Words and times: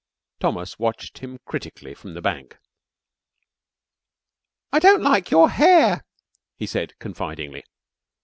Thomas 0.39 0.79
watched 0.79 1.19
him 1.19 1.37
critically 1.45 1.93
from 1.93 2.15
the 2.15 2.23
bank. 2.23 2.57
"I 4.73 4.79
don't 4.79 5.03
like 5.03 5.29
your 5.29 5.51
hair," 5.51 6.03
he 6.57 6.65
said 6.65 6.97
confidingly. 6.97 7.63